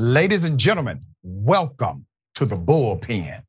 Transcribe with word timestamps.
Ladies 0.00 0.44
and 0.44 0.60
gentlemen, 0.60 1.02
welcome 1.24 2.06
to 2.36 2.46
the 2.46 2.54
bullpen. 2.54 3.42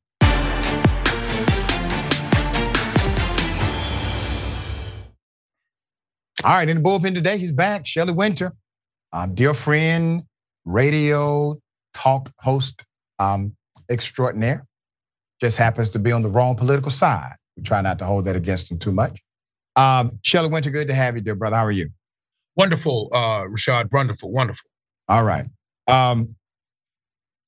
All 6.42 6.54
right, 6.54 6.68
in 6.68 6.78
the 6.78 6.82
bullpen 6.82 7.14
today, 7.14 7.38
he's 7.38 7.52
back. 7.52 7.86
Shelley 7.86 8.12
Wynter, 8.12 8.56
um, 9.12 9.36
dear 9.36 9.54
friend, 9.54 10.24
radio 10.64 11.56
talk 11.94 12.32
host 12.40 12.84
um, 13.20 13.54
extraordinaire. 13.88 14.66
Just 15.40 15.56
happens 15.56 15.90
to 15.90 16.00
be 16.00 16.10
on 16.10 16.24
the 16.24 16.28
wrong 16.28 16.56
political 16.56 16.90
side. 16.90 17.36
We 17.56 17.62
try 17.62 17.80
not 17.80 18.00
to 18.00 18.06
hold 18.06 18.24
that 18.24 18.34
against 18.34 18.72
him 18.72 18.80
too 18.80 18.90
much. 18.90 19.20
Um, 19.76 20.18
Shelley 20.24 20.48
Wynter, 20.48 20.70
good 20.70 20.88
to 20.88 20.94
have 20.94 21.14
you, 21.14 21.22
dear 21.22 21.36
brother. 21.36 21.54
How 21.54 21.66
are 21.66 21.70
you? 21.70 21.90
Wonderful, 22.56 23.08
uh, 23.12 23.44
Rashad. 23.44 23.92
Wonderful, 23.92 24.32
wonderful. 24.32 24.68
All 25.08 25.22
right. 25.22 25.46
Um, 25.86 26.34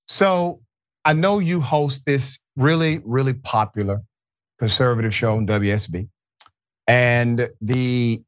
so 0.07 0.61
I 1.05 1.13
know 1.13 1.39
you 1.39 1.61
host 1.61 2.03
this 2.07 2.39
really, 2.57 3.01
really 3.05 3.33
popular 3.33 4.03
conservative 4.59 5.15
show 5.15 5.37
on 5.37 5.47
WSB. 5.47 6.09
And 6.87 7.51
the 7.61 8.23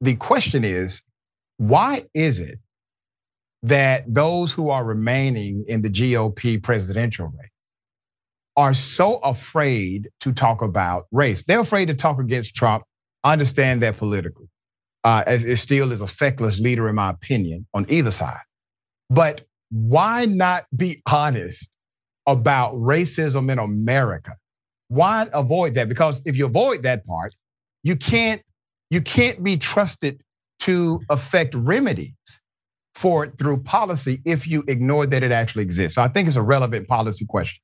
the 0.00 0.16
question 0.16 0.64
is, 0.64 1.02
why 1.58 2.04
is 2.14 2.40
it 2.40 2.58
that 3.62 4.04
those 4.12 4.52
who 4.52 4.70
are 4.70 4.84
remaining 4.84 5.64
in 5.68 5.82
the 5.82 5.90
GOP 5.90 6.62
presidential 6.62 7.26
race 7.26 7.50
are 8.56 8.72
so 8.72 9.16
afraid 9.18 10.08
to 10.20 10.32
talk 10.32 10.62
about 10.62 11.06
race? 11.12 11.44
They're 11.44 11.60
afraid 11.60 11.86
to 11.86 11.94
talk 11.94 12.18
against 12.18 12.54
Trump. 12.54 12.84
I 13.22 13.32
understand 13.32 13.82
that 13.82 13.98
politically. 13.98 14.46
Uh, 15.02 15.22
as 15.26 15.44
it 15.44 15.56
still 15.56 15.92
is 15.92 16.02
a 16.02 16.06
feckless 16.06 16.60
leader, 16.60 16.86
in 16.88 16.94
my 16.94 17.10
opinion, 17.10 17.66
on 17.72 17.86
either 17.88 18.10
side. 18.10 18.40
But 19.08 19.46
why 19.70 20.26
not 20.26 20.66
be 20.76 21.02
honest 21.06 21.70
about 22.26 22.74
racism 22.74 23.50
in 23.50 23.58
America? 23.58 24.36
Why 24.88 25.28
avoid 25.32 25.74
that? 25.74 25.88
Because 25.88 26.22
if 26.26 26.36
you 26.36 26.46
avoid 26.46 26.82
that 26.82 27.06
part, 27.06 27.34
you 27.82 27.96
can't 27.96 28.42
you 28.90 29.00
can't 29.00 29.42
be 29.42 29.56
trusted 29.56 30.20
to 30.60 31.00
affect 31.08 31.54
remedies 31.54 32.40
for 32.94 33.24
it 33.24 33.38
through 33.38 33.62
policy 33.62 34.20
if 34.24 34.48
you 34.48 34.64
ignore 34.68 35.06
that 35.06 35.22
it 35.22 35.32
actually 35.32 35.62
exists. 35.62 35.94
So 35.94 36.02
I 36.02 36.08
think 36.08 36.26
it's 36.26 36.36
a 36.36 36.42
relevant 36.42 36.88
policy 36.88 37.24
question. 37.24 37.62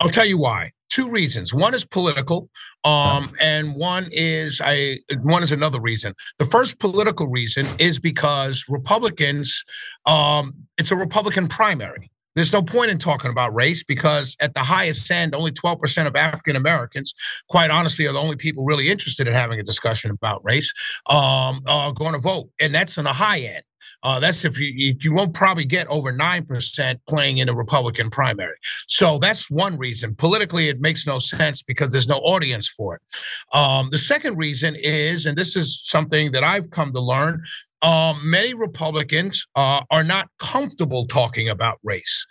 I'll 0.00 0.08
tell 0.08 0.26
you 0.26 0.38
why. 0.38 0.70
Two 0.88 1.08
reasons. 1.10 1.52
One 1.52 1.74
is 1.74 1.84
political, 1.84 2.48
um, 2.84 3.34
and 3.40 3.74
one 3.74 4.06
is 4.12 4.60
I. 4.64 4.98
One 5.22 5.42
is 5.42 5.52
another 5.52 5.80
reason. 5.80 6.14
The 6.38 6.46
first 6.46 6.78
political 6.78 7.26
reason 7.26 7.66
is 7.78 7.98
because 7.98 8.64
Republicans. 8.68 9.64
Um, 10.06 10.54
it's 10.78 10.90
a 10.90 10.96
Republican 10.96 11.48
primary. 11.48 12.10
There's 12.36 12.52
no 12.52 12.62
point 12.62 12.90
in 12.90 12.98
talking 12.98 13.30
about 13.30 13.54
race 13.54 13.82
because 13.82 14.36
at 14.40 14.52
the 14.52 14.60
highest 14.60 15.10
end, 15.10 15.34
only 15.34 15.52
12% 15.52 16.06
of 16.06 16.14
African 16.14 16.54
Americans, 16.54 17.14
quite 17.48 17.70
honestly, 17.70 18.06
are 18.06 18.12
the 18.12 18.20
only 18.20 18.36
people 18.36 18.62
really 18.62 18.90
interested 18.90 19.26
in 19.26 19.32
having 19.32 19.58
a 19.58 19.62
discussion 19.62 20.10
about 20.10 20.44
race, 20.44 20.72
um, 21.06 21.62
are 21.66 21.92
going 21.92 22.12
to 22.12 22.18
vote. 22.18 22.50
And 22.60 22.74
that's 22.74 22.98
on 22.98 23.04
the 23.04 23.14
high 23.14 23.40
end. 23.40 23.62
Uh, 24.06 24.20
that's 24.20 24.44
if 24.44 24.56
you 24.60 24.94
you 25.00 25.12
won't 25.12 25.34
probably 25.34 25.64
get 25.64 25.84
over 25.88 26.12
nine 26.12 26.46
percent 26.46 27.00
playing 27.08 27.38
in 27.38 27.48
a 27.48 27.54
Republican 27.54 28.08
primary. 28.08 28.54
So 28.86 29.18
that's 29.18 29.50
one 29.50 29.76
reason. 29.76 30.14
Politically, 30.14 30.68
it 30.68 30.80
makes 30.80 31.08
no 31.08 31.18
sense 31.18 31.60
because 31.60 31.88
there's 31.88 32.06
no 32.06 32.18
audience 32.18 32.68
for 32.68 32.94
it. 32.94 33.02
Um, 33.52 33.88
the 33.90 33.98
second 33.98 34.38
reason 34.38 34.76
is, 34.78 35.26
and 35.26 35.36
this 35.36 35.56
is 35.56 35.82
something 35.84 36.30
that 36.30 36.44
I've 36.44 36.70
come 36.70 36.92
to 36.92 37.00
learn, 37.00 37.42
um, 37.82 38.20
many 38.22 38.54
Republicans 38.54 39.44
uh, 39.56 39.82
are 39.90 40.04
not 40.04 40.28
comfortable 40.38 41.06
talking 41.06 41.48
about 41.48 41.80
race. 41.82 42.26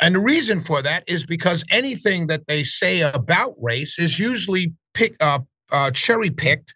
And 0.00 0.16
the 0.16 0.20
reason 0.34 0.58
for 0.58 0.82
that 0.82 1.04
is 1.06 1.24
because 1.24 1.62
anything 1.70 2.26
that 2.26 2.48
they 2.48 2.64
say 2.64 3.02
about 3.02 3.54
race 3.60 4.00
is 4.00 4.18
usually 4.18 4.74
pick, 4.94 5.14
uh, 5.20 5.38
uh, 5.70 5.92
cherry 5.92 6.30
picked 6.30 6.74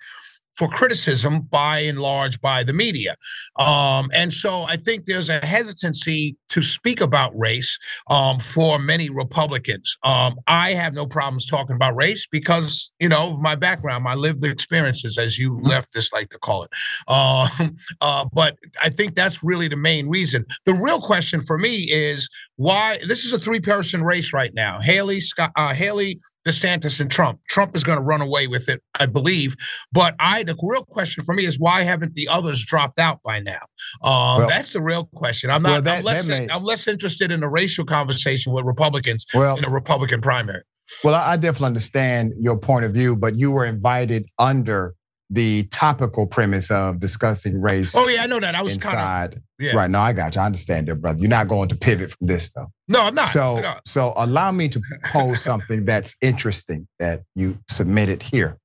for 0.56 0.68
criticism 0.68 1.42
by 1.42 1.80
and 1.80 1.98
large 1.98 2.40
by 2.40 2.62
the 2.62 2.72
media. 2.72 3.16
Um, 3.56 4.10
and 4.14 4.32
so 4.32 4.62
I 4.62 4.76
think 4.76 5.06
there's 5.06 5.28
a 5.28 5.44
hesitancy 5.44 6.36
to 6.48 6.62
speak 6.62 7.00
about 7.00 7.36
race 7.36 7.78
um, 8.08 8.38
for 8.38 8.78
many 8.78 9.10
Republicans. 9.10 9.96
Um, 10.04 10.36
I 10.46 10.72
have 10.72 10.94
no 10.94 11.06
problems 11.06 11.46
talking 11.46 11.74
about 11.74 11.96
race 11.96 12.28
because, 12.30 12.92
you 13.00 13.08
know, 13.08 13.36
my 13.38 13.56
background, 13.56 14.04
my 14.04 14.14
lived 14.14 14.44
experiences, 14.44 15.18
as 15.18 15.38
you 15.38 15.54
mm-hmm. 15.54 15.66
leftists 15.66 16.12
like 16.12 16.30
to 16.30 16.38
call 16.38 16.62
it. 16.62 16.70
Uh, 17.08 17.48
uh, 18.00 18.26
but 18.32 18.56
I 18.82 18.90
think 18.90 19.16
that's 19.16 19.42
really 19.42 19.68
the 19.68 19.76
main 19.76 20.08
reason. 20.08 20.44
The 20.64 20.74
real 20.74 21.00
question 21.00 21.42
for 21.42 21.58
me 21.58 21.88
is 21.90 22.28
why 22.56 22.98
this 23.06 23.24
is 23.24 23.32
a 23.32 23.38
three 23.38 23.60
person 23.60 24.04
race 24.04 24.32
right 24.32 24.54
now. 24.54 24.80
Haley, 24.80 25.20
Scott, 25.20 25.50
uh, 25.56 25.74
Haley, 25.74 26.20
DeSantis 26.46 27.00
and 27.00 27.10
Trump. 27.10 27.40
Trump 27.48 27.74
is 27.74 27.84
going 27.84 27.98
to 27.98 28.04
run 28.04 28.20
away 28.20 28.46
with 28.46 28.68
it, 28.68 28.82
I 28.98 29.06
believe. 29.06 29.56
But 29.92 30.14
I, 30.18 30.42
the 30.42 30.56
real 30.62 30.84
question 30.84 31.24
for 31.24 31.34
me 31.34 31.44
is 31.44 31.58
why 31.58 31.82
haven't 31.82 32.14
the 32.14 32.28
others 32.28 32.64
dropped 32.64 32.98
out 32.98 33.22
by 33.22 33.40
now? 33.40 33.60
Um, 34.02 34.38
well, 34.38 34.48
that's 34.48 34.72
the 34.72 34.82
real 34.82 35.06
question. 35.14 35.50
I'm 35.50 35.62
not. 35.62 35.70
Well, 35.70 35.82
that, 35.82 35.98
I'm, 35.98 36.04
less, 36.04 36.28
may, 36.28 36.48
I'm 36.48 36.64
less 36.64 36.86
interested 36.86 37.30
in 37.30 37.40
the 37.40 37.48
racial 37.48 37.84
conversation 37.84 38.52
with 38.52 38.64
Republicans 38.64 39.26
well, 39.34 39.56
in 39.56 39.64
a 39.64 39.70
Republican 39.70 40.20
primary. 40.20 40.62
Well, 41.02 41.14
I 41.14 41.36
definitely 41.36 41.68
understand 41.68 42.34
your 42.38 42.58
point 42.58 42.84
of 42.84 42.92
view, 42.92 43.16
but 43.16 43.36
you 43.38 43.50
were 43.50 43.64
invited 43.64 44.28
under 44.38 44.94
the 45.30 45.64
topical 45.64 46.26
premise 46.26 46.70
of 46.70 47.00
discussing 47.00 47.60
race. 47.60 47.94
Oh 47.96 48.08
yeah, 48.08 48.22
I 48.22 48.26
know 48.26 48.40
that. 48.40 48.54
I 48.54 48.62
was 48.62 48.76
kind 48.76 49.34
of 49.34 49.40
yeah. 49.58 49.74
right. 49.74 49.90
No, 49.90 50.00
I 50.00 50.12
got 50.12 50.34
you. 50.34 50.40
I 50.40 50.46
understand 50.46 50.88
that, 50.88 50.96
brother. 50.96 51.18
You're 51.20 51.30
not 51.30 51.48
going 51.48 51.68
to 51.70 51.76
pivot 51.76 52.10
from 52.12 52.26
this 52.26 52.50
though. 52.50 52.70
No, 52.88 53.02
I'm 53.02 53.14
not. 53.14 53.28
So, 53.28 53.62
so 53.84 54.12
allow 54.16 54.52
me 54.52 54.68
to 54.68 54.80
pose 55.04 55.40
something 55.42 55.84
that's 55.84 56.16
interesting 56.20 56.86
that 56.98 57.22
you 57.34 57.58
submitted 57.68 58.22
here. 58.22 58.58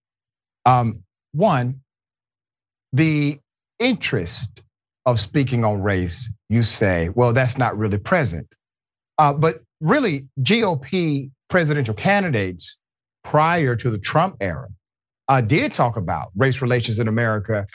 Um, 0.65 1.03
one, 1.31 1.81
the 2.91 3.39
interest 3.79 4.61
of 5.05 5.19
speaking 5.19 5.63
on 5.63 5.81
race, 5.81 6.31
you 6.49 6.63
say, 6.63 7.09
well, 7.09 7.33
that's 7.33 7.57
not 7.57 7.77
really 7.77 7.97
present. 7.97 8.47
Uh, 9.17 9.33
but 9.33 9.61
really, 9.79 10.27
GOP 10.41 11.31
presidential 11.49 11.93
candidates 11.93 12.77
prior 13.23 13.75
to 13.75 13.89
the 13.89 13.97
Trump 13.97 14.37
era 14.39 14.67
uh, 15.29 15.41
did 15.41 15.73
talk 15.73 15.95
about 15.95 16.31
race 16.35 16.61
relations 16.61 16.99
in 16.99 17.07
America 17.07 17.65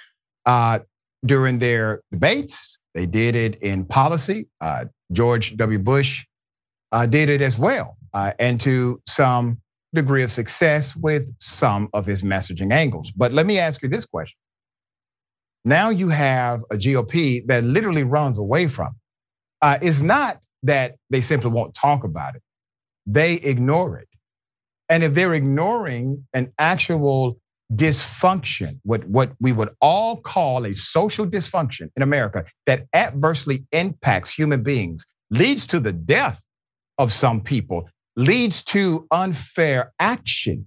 uh, 0.45 0.81
during 1.25 1.59
their 1.61 2.03
debates. 2.13 2.79
They 2.95 3.07
did 3.07 3.37
it 3.37 3.57
in 3.63 3.85
policy. 3.85 4.49
Uh, 4.61 4.87
George 5.13 5.57
W. 5.57 5.79
Bush 5.79 6.27
uh, 6.93 7.07
did 7.07 7.29
it 7.31 7.41
as 7.41 7.59
well, 7.59 7.97
uh, 8.13 8.33
and 8.39 8.61
to 8.61 9.01
some 9.09 9.59
degree 9.95 10.25
of 10.25 10.31
success 10.31 10.97
with 10.97 11.23
some 11.41 11.89
of 11.93 12.05
his 12.05 12.23
messaging 12.23 12.73
angles. 12.73 13.13
But 13.13 13.33
let 13.33 13.47
me 13.47 13.59
ask 13.59 13.83
you 13.83 13.89
this 13.89 14.05
question. 14.05 14.37
Now 15.65 15.91
you 15.91 16.09
have 16.09 16.63
a 16.71 16.77
GOP 16.77 17.47
that 17.47 17.65
literally 17.65 18.03
runs 18.03 18.39
away 18.39 18.67
from 18.67 18.89
it. 18.89 18.93
Uh, 19.63 19.79
it's 19.81 20.03
not 20.03 20.43
that 20.65 20.97
they 21.11 21.21
simply 21.21 21.51
won't 21.51 21.75
talk 21.75 22.05
about 22.05 22.35
it, 22.35 22.43
they 23.07 23.35
ignore 23.35 23.97
it. 23.99 24.09
And 24.89 25.03
if 25.03 25.15
they're 25.15 25.35
ignoring 25.35 26.27
an 26.35 26.53
actual 26.59 27.39
dysfunction, 27.77 28.79
what, 28.85 29.05
what 29.09 29.33
we 29.41 29.53
would 29.53 29.71
all 29.81 30.21
call 30.21 30.65
a 30.65 30.73
social 30.75 31.27
dysfunction 31.27 31.91
in 31.97 32.03
America 32.03 32.45
that 32.67 32.87
adversely 32.93 33.65
impacts 33.73 34.31
human 34.31 34.63
beings, 34.63 35.07
leads 35.31 35.67
to 35.69 35.81
the 35.81 35.93
death 35.93 36.43
of 36.99 37.13
some 37.13 37.41
people, 37.41 37.89
leads 38.17 38.63
to 38.65 39.07
unfair 39.11 39.93
actions 39.99 40.67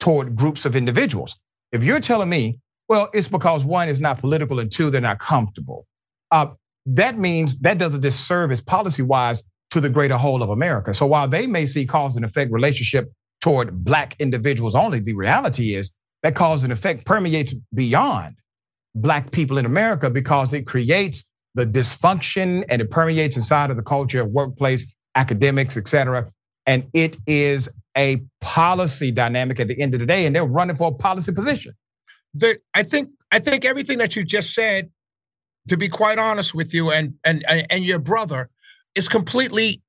toward 0.00 0.36
groups 0.36 0.64
of 0.64 0.76
individuals. 0.76 1.36
If 1.70 1.82
you're 1.84 2.00
telling 2.00 2.28
me, 2.28 2.58
well, 2.88 3.08
it's 3.14 3.28
because 3.28 3.64
one 3.64 3.88
is 3.88 4.00
not 4.00 4.18
political 4.18 4.60
and 4.60 4.70
two, 4.70 4.90
they're 4.90 5.00
not 5.00 5.18
comfortable, 5.18 5.86
uh, 6.30 6.48
that 6.86 7.18
means 7.18 7.58
that 7.60 7.78
does 7.78 7.94
a 7.94 7.98
disservice 7.98 8.60
policy 8.60 9.02
wise 9.02 9.42
to 9.70 9.80
the 9.80 9.88
greater 9.88 10.16
whole 10.16 10.42
of 10.42 10.50
America. 10.50 10.92
So 10.92 11.06
while 11.06 11.28
they 11.28 11.46
may 11.46 11.64
see 11.64 11.86
cause 11.86 12.16
and 12.16 12.24
effect 12.24 12.52
relationship 12.52 13.10
toward 13.40 13.84
black 13.84 14.16
individuals 14.18 14.74
only, 14.74 15.00
the 15.00 15.14
reality 15.14 15.74
is 15.74 15.90
that 16.22 16.34
cause 16.34 16.64
and 16.64 16.72
effect 16.72 17.04
permeates 17.04 17.54
beyond 17.74 18.36
black 18.94 19.30
people 19.30 19.58
in 19.58 19.66
America 19.66 20.10
because 20.10 20.54
it 20.54 20.66
creates 20.66 21.24
the 21.54 21.66
dysfunction 21.66 22.64
and 22.68 22.80
it 22.80 22.90
permeates 22.90 23.36
inside 23.36 23.70
of 23.70 23.76
the 23.76 23.82
culture 23.82 24.22
of 24.22 24.28
workplace, 24.28 24.86
academics, 25.14 25.76
et 25.76 25.88
cetera. 25.88 26.30
And 26.66 26.86
it 26.94 27.16
is 27.26 27.68
a 27.96 28.22
policy 28.40 29.10
dynamic 29.10 29.60
at 29.60 29.68
the 29.68 29.80
end 29.80 29.94
of 29.94 30.00
the 30.00 30.06
day, 30.06 30.26
and 30.26 30.34
they're 30.34 30.44
running 30.44 30.76
for 30.76 30.88
a 30.88 30.94
policy 30.94 31.32
position. 31.32 31.74
The, 32.34 32.58
I 32.72 32.82
think 32.82 33.10
I 33.30 33.38
think 33.38 33.64
everything 33.64 33.98
that 33.98 34.16
you 34.16 34.24
just 34.24 34.54
said, 34.54 34.90
to 35.68 35.76
be 35.76 35.88
quite 35.88 36.18
honest 36.18 36.54
with 36.54 36.72
you, 36.72 36.90
and 36.90 37.14
and 37.24 37.44
and 37.48 37.84
your 37.84 37.98
brother, 37.98 38.48
is 38.94 39.08
completely 39.08 39.82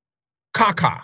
caca, 0.56 1.03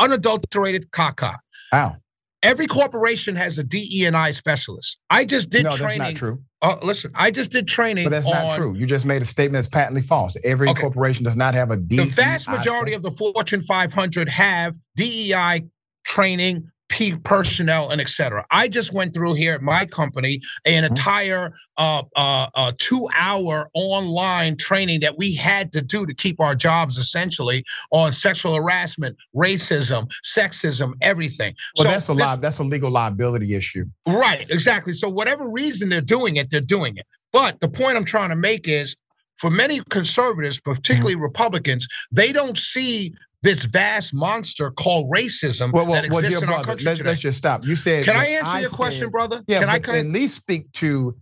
unadulterated 0.00 0.90
caca. 0.90 1.34
How? 1.70 1.96
Every 2.44 2.66
corporation 2.66 3.34
has 3.36 3.58
a 3.58 3.64
DE 3.64 4.04
and 4.04 4.14
I 4.16 4.30
specialist. 4.30 4.98
I 5.08 5.24
just 5.24 5.48
did 5.50 5.64
no, 5.64 5.70
training. 5.70 5.98
That's 5.98 6.12
not 6.14 6.18
true. 6.18 6.42
uh, 6.60 6.76
listen, 6.82 7.10
I 7.14 7.30
just 7.30 7.50
did 7.50 7.66
training. 7.66 8.04
But 8.04 8.10
that's 8.10 8.28
not 8.28 8.54
true. 8.56 8.74
You 8.76 8.86
just 8.86 9.06
made 9.06 9.22
a 9.22 9.24
statement 9.24 9.54
that's 9.54 9.68
patently 9.68 10.02
false. 10.02 10.36
Every 10.44 10.68
Okay. 10.68 10.80
corporation 10.82 11.24
does 11.24 11.36
not 11.36 11.54
have 11.54 11.70
a 11.70 11.76
DEI. 11.78 11.96
The 11.96 12.04
vast 12.10 12.48
majority 12.48 12.92
of 12.92 13.02
the 13.02 13.10
Fortune 13.12 13.62
500 13.62 14.28
have 14.28 14.76
DEI 14.94 15.64
training, 16.04 16.70
P 16.88 17.16
personnel, 17.16 17.90
and 17.90 18.00
et 18.00 18.08
cetera. 18.08 18.44
I 18.50 18.68
just 18.68 18.92
went 18.92 19.14
through 19.14 19.34
here 19.34 19.54
at 19.54 19.62
my 19.62 19.84
company 19.86 20.40
an 20.64 20.84
Mhm. 20.84 20.88
entire 20.90 21.52
uh, 21.76 22.02
uh, 22.14 22.46
uh, 22.54 22.72
two-hour 22.78 23.68
online 23.74 24.56
training 24.56 25.00
that 25.00 25.18
we 25.18 25.34
had 25.34 25.72
to 25.72 25.82
do 25.82 26.06
to 26.06 26.14
keep 26.14 26.40
our 26.40 26.54
jobs, 26.54 26.96
essentially, 26.98 27.64
on 27.90 28.12
sexual 28.12 28.54
harassment, 28.54 29.16
racism, 29.34 30.08
sexism, 30.24 30.92
everything. 31.00 31.52
Well, 31.76 31.84
So 31.86 31.90
that's 31.90 32.08
a 32.10 32.14
this- 32.14 32.26
li- 32.34 32.38
That's 32.40 32.58
a 32.58 32.64
legal 32.64 32.90
liability 32.92 33.54
issue. 33.54 33.86
Right, 34.06 34.48
exactly. 34.50 34.92
So 34.92 35.08
whatever 35.08 35.50
reason 35.50 35.88
they're 35.88 36.00
doing 36.00 36.36
it, 36.36 36.50
they're 36.50 36.60
doing 36.60 36.96
it. 36.96 37.06
But 37.32 37.60
the 37.60 37.68
point 37.68 37.96
I'm 37.96 38.04
trying 38.04 38.28
to 38.30 38.36
make 38.36 38.68
is 38.68 38.94
for 39.36 39.50
many 39.50 39.80
conservatives, 39.88 40.60
particularly 40.60 41.16
Republicans, 41.16 41.88
they 42.12 42.32
don't 42.32 42.56
see 42.56 43.14
this 43.44 43.64
vast 43.64 44.14
monster 44.14 44.70
called 44.70 45.10
racism 45.14 45.70
Well, 45.70 45.84
well, 45.84 45.94
that 45.94 46.06
exists 46.06 46.30
dear 46.40 46.42
in 46.42 46.48
our 46.48 46.64
country 46.64 46.86
let's, 46.86 46.98
today. 46.98 47.10
let's 47.10 47.20
just 47.20 47.38
stop. 47.38 47.64
You 47.64 47.76
said. 47.76 48.04
Can 48.04 48.16
I 48.16 48.24
answer 48.26 48.60
your 48.60 48.70
question, 48.70 49.10
brother? 49.10 49.42
Yeah, 49.46 49.60
Can 49.60 49.68
I 49.68 49.98
at 49.98 50.06
least 50.06 50.34
speak 50.36 50.72
to 50.72 51.14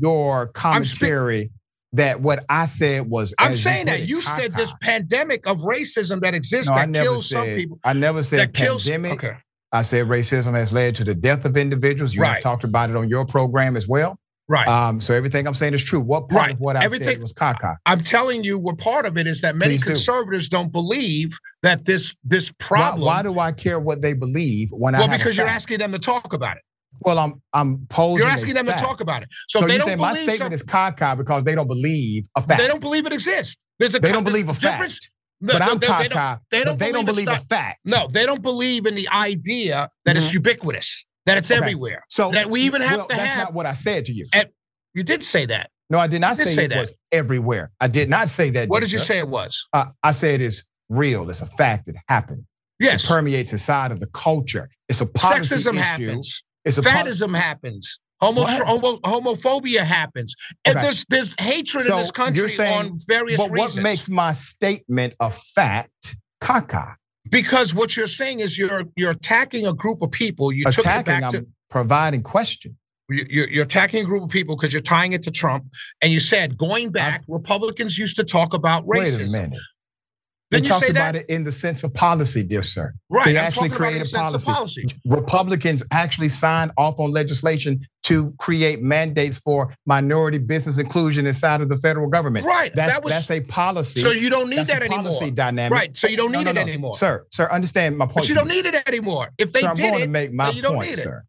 your 0.00 0.48
commentary 0.48 1.50
that 1.94 2.20
what 2.20 2.44
I 2.48 2.66
said 2.66 3.08
was. 3.08 3.34
I'm 3.38 3.54
saying 3.54 3.86
put 3.86 3.92
that 3.92 4.00
it, 4.00 4.08
you 4.08 4.20
said 4.20 4.54
this 4.54 4.72
pandemic 4.82 5.46
of 5.46 5.58
racism 5.58 6.20
that 6.22 6.34
exists 6.34 6.68
No, 6.68 6.76
that 6.76 6.92
kills 6.92 7.28
said. 7.28 7.36
some 7.36 7.46
people. 7.56 7.78
I 7.84 7.92
never 7.92 8.22
said 8.22 8.40
That 8.40 8.52
kills. 8.54 8.84
pandemic. 8.84 9.12
Okay. 9.24 9.34
I 9.72 9.82
said 9.82 10.06
racism 10.06 10.54
has 10.54 10.72
led 10.72 10.96
to 10.96 11.04
the 11.04 11.14
death 11.14 11.44
of 11.44 11.56
individuals. 11.56 12.14
You 12.14 12.22
have 12.22 12.32
Right. 12.34 12.42
talked 12.42 12.64
about 12.64 12.90
it 12.90 12.96
on 12.96 13.08
your 13.08 13.24
program 13.24 13.76
as 13.76 13.88
well. 13.88 14.18
Right. 14.48 14.68
Um, 14.68 15.00
so 15.00 15.14
everything 15.14 15.46
I'm 15.46 15.54
saying 15.54 15.72
is 15.72 15.82
true. 15.82 16.00
What 16.00 16.28
part 16.28 16.46
Right. 16.46 16.54
of 16.54 16.60
what 16.60 16.76
I 16.76 16.84
Everything- 16.84 17.08
said 17.14 17.22
was 17.22 17.32
caca? 17.32 17.76
I'm 17.86 18.00
telling 18.00 18.44
you, 18.44 18.58
what 18.58 18.76
part 18.76 19.06
of 19.06 19.16
it 19.16 19.26
is 19.26 19.40
that 19.40 19.56
many 19.56 19.74
Please 19.74 19.84
conservatives 19.84 20.48
don't 20.50 20.70
believe 20.70 21.38
that 21.62 21.86
this 21.86 22.14
this 22.24 22.50
Why, 22.50 22.54
problem. 22.58 23.06
why 23.06 23.22
do 23.22 23.38
I 23.38 23.52
care 23.52 23.80
what 23.80 24.02
they 24.02 24.12
believe 24.12 24.68
when 24.70 24.94
I 24.94 24.98
well, 25.00 25.08
because 25.08 25.36
you're 25.38 25.46
asking 25.46 25.78
them 25.78 25.92
to 25.92 25.98
talk 25.98 26.34
about 26.34 26.56
it. 26.58 26.62
Well, 27.00 27.18
I'm 27.18 27.42
I'm 27.54 27.86
posing. 27.88 28.18
You're 28.18 28.28
a 28.28 28.32
asking 28.32 28.54
them 28.54 28.66
fact. 28.66 28.78
to 28.80 28.84
talk 28.84 29.00
about 29.00 29.22
it. 29.22 29.28
So, 29.48 29.60
So, 29.60 29.66
they 29.66 29.74
you 29.74 29.78
don't 29.80 29.88
say 29.88 29.96
my 29.96 30.10
believe 30.12 30.22
statement 30.24 30.40
some- 30.40 30.52
is 30.52 30.62
caca 30.62 31.16
because 31.16 31.44
they 31.44 31.54
don't 31.54 31.66
believe 31.66 32.26
a 32.36 32.42
fact. 32.42 32.60
They 32.60 32.68
don't 32.68 32.80
believe 32.80 33.06
it 33.06 33.12
exists. 33.14 33.56
There's 33.78 33.94
a 33.94 33.98
They 33.98 34.12
don't 34.12 34.24
believe 34.24 34.48
a 34.48 34.52
difference. 34.52 34.94
fact. 34.98 35.10
No, 35.40 35.52
But 35.54 35.58
no, 35.58 35.64
I'm 35.72 35.78
they- 35.78 35.86
they 35.86 36.08
don't- 36.08 36.40
they 36.50 36.64
don't 36.64 36.78
they 36.78 36.92
don't 36.92 37.04
believe 37.06 37.24
believe 37.26 37.36
it's 37.36 37.44
a 37.44 37.48
fact. 37.48 37.80
No, 37.86 38.08
they 38.08 38.24
don't 38.26 38.42
believe 38.42 38.86
in 38.86 38.94
the 38.94 39.08
idea 39.08 39.88
that 40.04 40.16
it's 40.16 40.32
ubiquitous, 40.32 41.04
that 41.26 41.38
it's 41.38 41.50
Okay. 41.50 41.58
everywhere. 41.60 42.04
So 42.08 42.30
that 42.32 42.50
we 42.50 42.62
even 42.62 42.80
have 42.82 42.96
well, 42.96 43.06
to 43.06 43.16
that's 43.16 43.28
have- 43.28 43.44
not 43.44 43.54
what 43.54 43.66
I 43.66 43.72
said 43.72 44.04
to 44.06 44.12
you. 44.12 44.26
And- 44.32 44.48
You 44.94 45.02
did 45.02 45.22
say 45.22 45.46
that. 45.46 45.70
no, 45.90 45.98
I 45.98 46.06
did 46.06 46.20
not 46.20 46.36
did 46.36 46.48
say, 46.48 46.54
say 46.54 46.64
it 46.64 46.68
that. 46.68 46.80
was 46.80 46.96
everywhere. 47.12 47.70
I 47.80 47.88
did 47.88 48.08
not 48.08 48.28
say 48.28 48.50
that. 48.50 48.68
What 48.68 48.80
did 48.80 48.92
you 48.92 48.98
say 48.98 49.18
it 49.18 49.28
was? 49.28 49.66
Uh, 49.72 49.86
I 50.02 50.10
said 50.12 50.40
it's 50.40 50.62
real. 50.88 51.28
It's 51.30 51.40
a 51.42 51.46
fact. 51.46 51.88
It 51.88 51.96
happened. 52.08 52.44
Yes. 52.78 53.04
It 53.04 53.08
permeates 53.08 53.52
inside 53.52 53.90
of 53.92 54.00
the 54.00 54.06
culture. 54.08 54.68
It's 54.88 55.00
a 55.00 55.06
policy 55.06 55.54
Sexism 55.54 55.72
issue. 55.74 55.78
happens. 55.78 56.44
It's 56.64 56.78
a 56.78 56.82
Fatism 56.82 57.34
happens. 57.34 57.98
Homo, 58.20 58.44
homo, 58.46 58.96
homophobia 58.98 59.80
happens. 59.84 60.34
And 60.64 60.78
there's 60.78 61.04
there's 61.08 61.34
hatred 61.38 61.86
So 61.86 61.92
in 61.92 61.98
this 61.98 62.10
country 62.10 62.48
saying- 62.48 62.78
on 62.92 62.98
various 63.06 63.38
But 63.40 63.50
what 63.50 63.76
makes 63.76 64.08
my 64.08 64.32
statement 64.32 65.14
a 65.20 65.30
fact? 65.30 66.16
Caca. 66.42 66.94
Because 67.34 67.74
what 67.74 67.96
you're 67.96 68.06
saying 68.06 68.40
is 68.40 68.56
you're 68.56 68.84
you're 68.96 69.10
attacking 69.10 69.66
a 69.66 69.72
group 69.72 70.00
of 70.02 70.10
people. 70.10 70.52
You 70.52 70.64
took 70.64 70.78
it 70.78 70.80
Attacking. 70.80 71.20
back 71.20 71.30
to 71.30 71.38
I'm 71.38 71.46
providing 71.68 72.22
question. 72.22 72.76
you- 73.10 73.26
you're, 73.28 73.48
you're 73.48 73.64
attacking 73.64 74.02
a 74.02 74.06
group 74.06 74.22
of 74.22 74.30
people 74.30 74.56
because 74.56 74.72
you're 74.72 74.80
tying 74.82 75.12
it 75.12 75.22
to 75.24 75.30
Trump, 75.30 75.64
and 76.00 76.12
you 76.12 76.20
said 76.20 76.56
going 76.56 76.90
back, 76.90 77.24
Republicans 77.28 77.98
used 77.98 78.16
to 78.16 78.24
talk 78.24 78.54
about 78.54 78.86
Wait 78.86 79.08
a 79.08 79.18
racism. 79.18 79.52
They 80.54 80.62
you 80.62 80.68
talked 80.68 80.84
say 80.86 80.90
about 80.90 81.12
that? 81.14 81.16
it 81.22 81.26
in 81.28 81.44
the 81.44 81.52
sense 81.52 81.84
of 81.84 81.92
policy, 81.94 82.42
dear 82.42 82.62
sir. 82.62 82.94
Right. 83.08 83.26
They 83.26 83.38
I'm 83.38 83.44
actually 83.44 83.68
created 83.70 84.00
the 84.02 84.04
sense 84.06 84.34
of 84.34 84.44
policy. 84.44 84.82
policy. 84.84 85.00
Republicans 85.06 85.82
actually 85.90 86.28
signed 86.28 86.72
off 86.76 86.98
on 87.00 87.10
legislation 87.12 87.86
to 88.04 88.32
create 88.38 88.82
mandates 88.82 89.38
for 89.38 89.74
minority 89.86 90.38
business 90.38 90.78
inclusion 90.78 91.26
inside 91.26 91.60
of 91.60 91.68
the 91.68 91.76
federal 91.78 92.08
government. 92.08 92.44
Right. 92.46 92.74
That's, 92.74 92.92
that 92.92 93.04
was 93.04 93.12
that's 93.14 93.30
a 93.30 93.40
policy. 93.40 94.00
so 94.00 94.10
you 94.10 94.28
don't 94.30 94.50
need 94.50 94.58
that's 94.58 94.70
that 94.70 94.82
a 94.82 94.86
anymore. 94.86 95.04
policy 95.04 95.30
dynamic. 95.30 95.76
Right. 95.78 95.96
So 95.96 96.06
you 96.08 96.16
don't 96.16 96.32
No, 96.32 96.38
need 96.38 96.44
no, 96.44 96.50
it 96.50 96.54
no. 96.54 96.60
anymore. 96.60 96.96
Sir, 96.96 97.26
sir, 97.30 97.48
understand 97.50 97.96
my 97.96 98.06
point. 98.06 98.14
But 98.16 98.28
you 98.28 98.34
don't 98.34 98.48
need 98.48 98.66
it 98.66 98.86
anymore. 98.88 99.28
If 99.38 99.52
they 99.52 99.60
sir, 99.62 99.74
did 99.74 99.94
it, 99.94 99.98
to 100.04 100.08
make 100.08 100.32
my 100.32 100.46
then 100.46 100.56
you 100.56 100.62
don't 100.62 100.74
point, 100.74 100.88
need 100.90 100.98
it. 100.98 101.02
sir. 101.02 101.24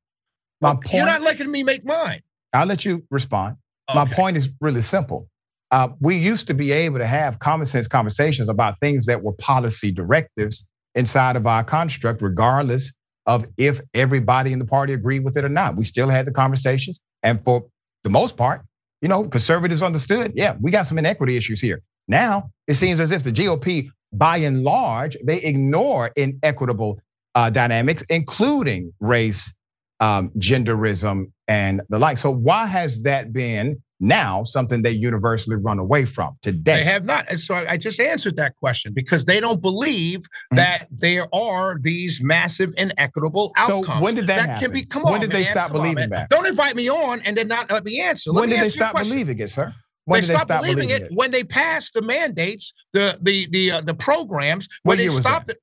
My 0.62 0.70
well, 0.70 0.78
point. 0.78 0.94
you're 0.94 1.06
not 1.06 1.22
letting 1.22 1.50
me 1.52 1.64
make 1.64 1.86
mine. 1.86 2.22
I'll 2.54 2.66
let 2.66 2.86
you 2.86 3.04
respond. 3.12 3.58
My 3.94 4.06
point 4.06 4.36
is 4.38 4.50
really 4.62 4.82
simple. 4.82 5.30
Uh, 5.72 5.90
we 6.00 6.16
used 6.16 6.48
to 6.48 6.54
be 6.54 6.72
able 6.72 7.00
to 7.00 7.06
have 7.06 7.40
common 7.40 7.66
sense 7.66 7.88
conversations 7.88 8.50
about 8.50 8.78
things 8.78 9.06
that 9.08 9.24
were 9.24 9.34
policy 9.34 9.92
directives 9.92 10.66
inside 10.94 11.36
of 11.36 11.48
our 11.48 11.64
construct, 11.64 12.22
regardless 12.22 12.94
of 13.26 13.46
if 13.58 13.82
everybody 13.94 14.54
in 14.54 14.60
the 14.60 14.66
party 14.66 14.94
agreed 14.94 15.24
with 15.24 15.36
it 15.38 15.44
or 15.44 15.50
not. 15.50 15.76
We 15.76 15.84
still 15.84 16.10
had 16.10 16.26
the 16.26 16.32
conversations. 16.32 17.00
And 17.24 17.44
for 17.44 17.66
the 18.04 18.10
most 18.10 18.38
part, 18.38 18.62
you 19.02 19.10
know, 19.10 19.28
conservatives 19.28 19.84
understood, 19.84 20.34
yeah, 20.36 20.56
we 20.62 20.72
got 20.72 20.84
some 20.84 20.98
inequity 20.98 21.36
issues 21.36 21.60
here. 21.60 21.82
Now 22.08 22.50
it 22.68 22.76
seems 22.76 23.00
as 23.00 23.12
if 23.12 23.24
the 23.24 23.32
GOP, 23.32 23.90
by 24.14 24.38
and 24.38 24.64
large, 24.64 25.18
they 25.24 25.42
ignore 25.42 26.12
inequitable 26.16 27.00
uh, 27.34 27.50
dynamics, 27.50 28.04
including 28.10 28.94
race, 29.00 29.52
um, 30.00 30.30
genderism, 30.38 31.32
and 31.48 31.82
the 31.90 32.00
like. 32.00 32.18
So 32.18 32.32
why 32.32 32.68
has 32.68 33.02
that 33.02 33.34
been 33.34 33.82
now 34.06 34.44
something 34.44 34.82
they 34.82 34.92
universally 34.92 35.56
run 35.58 35.80
away 35.80 36.06
from 36.06 36.38
today? 36.42 36.76
They 36.78 36.84
have 36.86 37.06
not. 37.06 37.26
And 37.30 37.40
so 37.40 37.56
I 37.56 37.72
I 37.72 37.78
just 37.78 38.00
answered 38.00 38.38
that 38.38 38.56
question 38.56 38.94
because 38.94 39.26
they 39.26 39.40
don't 39.40 39.62
believe 39.62 40.20
Mhm. 40.54 40.58
that 40.58 40.88
there 40.92 41.28
are 41.36 41.78
these 41.80 42.22
massive 42.22 42.74
inequitable 42.78 43.52
outcomes. 43.58 43.88
So 43.88 44.00
when 44.04 44.16
did 44.16 44.28
that 44.28 44.38
can 44.46 44.48
happen? 44.48 44.72
be 44.72 44.86
come 44.86 45.04
When 45.04 45.16
on. 45.16 45.20
did 45.22 45.32
they 45.32 45.44
man, 45.44 45.52
stop 45.52 45.68
come 45.72 45.78
on, 45.78 45.82
believing 45.84 46.10
that? 46.12 46.30
Don't 46.30 46.46
invite 46.46 46.76
me 46.76 46.90
on 46.90 47.22
and 47.26 47.36
then 47.36 47.48
not 47.48 47.70
let 47.72 47.84
me 47.84 48.00
answer. 48.00 48.32
Let 48.32 48.42
when 48.42 48.50
me 48.50 48.56
did 48.56 48.62
they 48.62 48.66
answer 48.68 48.80
stop 48.80 48.94
believing 48.98 49.40
it, 49.40 49.50
sir? 49.50 49.74
When 50.06 50.22
they 50.22 50.22
did 50.22 50.30
they 50.30 50.34
stopped 50.36 50.52
stop 50.52 50.62
believing, 50.62 50.90
it, 50.92 51.12
when 51.16 51.32
they 51.32 51.44
passed 51.44 51.94
the 51.96 52.02
mandates, 52.04 52.74
the 52.94 53.18
the 53.22 53.48
the 53.50 53.72
uh, 53.72 53.82
the 53.82 53.96
programs. 53.96 54.68
When 54.84 54.98
they 55.00 55.10
stopped 55.10 55.50
it. 55.50 55.58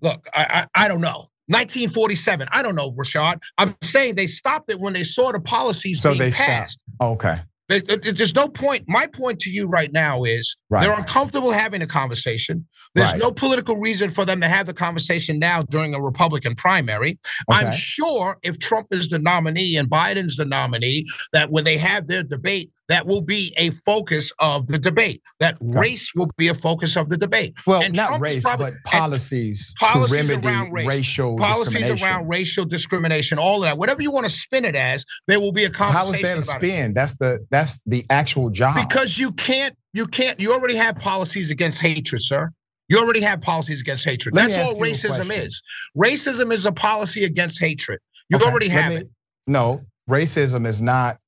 Look, 0.00 0.26
I, 0.34 0.66
I 0.74 0.84
I 0.84 0.88
don't 0.88 1.00
know. 1.00 1.28
1947. 1.48 2.48
I 2.50 2.62
don't 2.62 2.74
know, 2.74 2.92
Rashad. 2.92 3.40
I'm 3.58 3.76
saying 3.82 4.14
they 4.14 4.26
stopped 4.26 4.70
it 4.70 4.80
when 4.80 4.94
they 4.94 5.02
saw 5.02 5.30
the 5.32 5.40
policies 5.40 6.00
So 6.00 6.10
being 6.10 6.18
they 6.20 6.30
stopped. 6.30 6.78
Passed. 7.00 7.10
Okay, 7.12 7.40
There- 7.70 7.80
there- 7.80 8.12
There's 8.12 8.34
no 8.34 8.46
point. 8.46 8.84
My 8.88 9.06
point 9.06 9.38
to 9.40 9.50
you 9.50 9.66
right 9.66 9.90
now 9.90 10.22
is 10.24 10.54
Right. 10.68 10.82
they're 10.82 10.92
uncomfortable 10.92 11.50
having 11.52 11.80
a 11.80 11.86
conversation. 11.86 12.66
There's 12.94 13.12
Right. 13.12 13.18
no 13.18 13.32
political 13.32 13.76
reason 13.80 14.10
for 14.10 14.26
them 14.26 14.40
to 14.42 14.48
have 14.48 14.66
the 14.66 14.74
conversation 14.74 15.38
now 15.38 15.62
during 15.62 15.94
a 15.94 16.00
Republican 16.00 16.54
primary. 16.56 17.18
I'm 17.48 17.72
sure 17.72 18.36
if 18.42 18.58
Trump 18.58 18.88
is 18.90 19.08
the 19.08 19.18
nominee 19.18 19.76
and 19.76 19.88
Biden's 19.88 20.36
the 20.36 20.44
nominee, 20.44 21.06
that 21.32 21.50
when 21.50 21.64
they 21.64 21.78
have 21.78 22.06
their 22.06 22.22
debate, 22.22 22.70
that 22.88 23.06
will 23.06 23.22
be 23.22 23.54
a 23.56 23.70
focus 23.70 24.32
of 24.38 24.66
the 24.68 24.78
debate. 24.78 25.22
That 25.40 25.56
race 25.60 26.12
will 26.14 26.30
be 26.36 26.48
a 26.48 26.54
focus 26.54 26.96
of 26.96 27.08
the 27.08 27.16
debate. 27.16 27.54
well, 27.66 27.82
And 27.82 27.94
not 27.96 28.08
Trump 28.08 28.22
race, 28.22 28.42
probably- 28.42 28.72
but 28.72 28.90
policies, 28.90 29.74
policies 29.78 30.16
to 30.28 30.34
remedy 30.34 30.46
around 30.48 30.72
race. 30.72 30.86
racial 30.86 31.36
Policies 31.38 31.72
discrimination. 31.74 32.06
around 32.08 32.28
racial 32.28 32.64
discrimination, 32.64 33.38
all 33.38 33.58
of 33.58 33.62
that, 33.64 33.78
whatever 33.78 34.02
you 34.02 34.10
want 34.10 34.24
to 34.26 34.30
spin 34.30 34.64
it 34.64 34.76
as, 34.76 35.04
there 35.28 35.40
will 35.40 35.52
be 35.52 35.64
a 35.64 35.68
How 35.74 35.92
conversation 35.92 36.38
is 36.38 36.46
that 36.46 36.52
a 36.52 36.56
it. 36.56 36.58
spin? 36.60 36.94
That's 36.94 37.14
the 37.14 37.38
that's 37.50 37.80
the 37.86 38.04
actual 38.10 38.50
job. 38.50 38.76
Because 38.88 39.18
you 39.18 39.32
can't, 39.32 39.74
you 39.92 40.06
can't, 40.06 40.38
you 40.38 40.52
already 40.52 40.76
have 40.76 40.96
policies 40.96 41.50
against 41.50 41.80
hatred, 41.80 42.22
sir. 42.22 42.50
You 42.88 42.98
already 42.98 43.22
have 43.22 43.40
policies 43.40 43.80
against 43.80 44.04
hatred. 44.04 44.34
Let 44.34 44.50
That's 44.50 44.58
all 44.58 44.74
racism 44.74 45.30
is. 45.34 45.62
Racism 45.96 46.52
is 46.52 46.66
a 46.66 46.72
policy 46.72 47.24
against 47.24 47.58
hatred. 47.60 47.98
You 48.28 48.36
Okay, 48.36 48.46
already 48.46 48.68
have 48.68 48.90
me- 48.92 48.96
it. 48.98 49.10
No, 49.46 49.82
racism 50.08 50.66
is 50.66 50.82
not. 50.82 51.18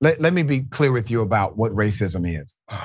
Let, 0.00 0.20
let 0.20 0.32
me 0.32 0.42
be 0.42 0.60
clear 0.60 0.92
with 0.92 1.10
you 1.10 1.22
about 1.22 1.56
what 1.56 1.72
racism 1.72 2.26
is. 2.26 2.54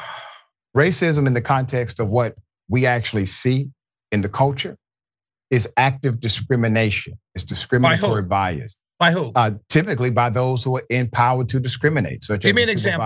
Racism, 0.76 1.28
in 1.28 1.34
the 1.34 1.42
context 1.42 2.00
of 2.00 2.10
what 2.10 2.36
we 2.68 2.86
actually 2.88 3.28
see 3.28 3.70
in 4.12 4.22
the 4.22 4.30
culture, 4.30 4.78
is 5.52 5.70
active 5.78 6.20
discrimination. 6.20 7.14
It's 7.36 7.44
discriminatory 7.44 8.24
bias. 8.24 8.76
By 9.00 9.12
who? 9.12 9.32
uh, 9.36 9.52
typically 9.70 10.10
by 10.10 10.30
those 10.30 10.64
who 10.64 10.78
are 10.78 10.84
empowered 10.90 11.50
to 11.50 11.60
discriminate, 11.60 12.24
such 12.24 12.42
Give 12.42 12.52
as 12.52 12.56
me 12.56 12.62
a 12.62 12.66
an 12.66 12.70
example. 12.70 13.06